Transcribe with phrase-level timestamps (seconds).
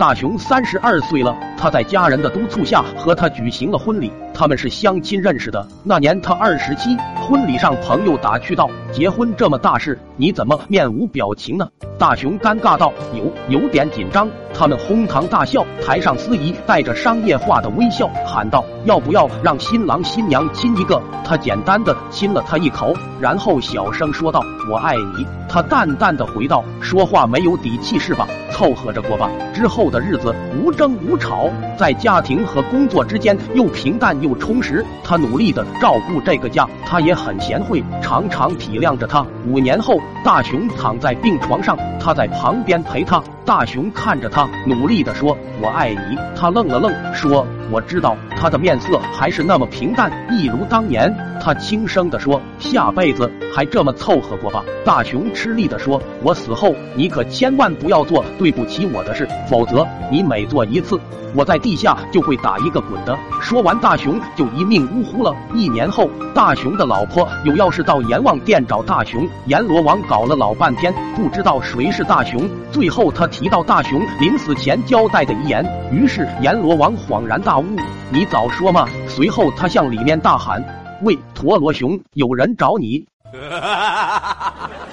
[0.00, 4.10] 大雄三十二岁了，他在家人的督促下和他举行了婚礼。
[4.40, 6.96] 他们是相亲认识的，那年他二十七。
[7.20, 15.64] 婚礼上，朋友打趣道：“结婚这么大事，你怎么面无表情呢？”大雄尴尬道：“有有点紧张。”他们哄堂大笑。
[15.84, 28.26] 台上司仪带着商业化的微笑喊道：“要不要让新郎新娘亲一个？”他简单的亲了他一口，然后小声说道：“我爱你。”他淡淡的回道：“说话没有底气是吧？
[28.50, 31.48] 凑合着过吧。”之后的日子无争无吵，
[31.78, 34.84] 在家庭和工作之间又平淡又充实。
[35.04, 39.26] 他努力的照顾这个家，他也很贤惠，常常体谅着他。
[39.46, 43.22] 五年后，大雄躺在病床上，他在旁边陪他。
[43.44, 51.12] 大雄看着他，努力的说：“我爱你。”他愣了愣，说：“我知道。”他的面色还是那么平淡，一如当年。
[51.42, 61.00] 他轻声地说：“下辈子还这么凑合过吧。”大雄吃力地说：“我死后，你可千万不要做对不起我的事，否则你每做一次，
[61.34, 65.34] 我在地下就会打一个滚的。”说完，大雄就一命呜呼了。
[65.54, 72.48] 一年后，大雄的老婆有要事到阎王殿找大雄，阎罗王搞了老半天，不知道谁是大雄。
[72.70, 77.64] 最后，他提到大雄临死前交代的遗言，于是阎罗王恍然大悟
[78.10, 80.62] ：“你早说嘛！”随后，他向里面大喊。
[81.02, 83.06] 喂，陀螺熊，有人找你。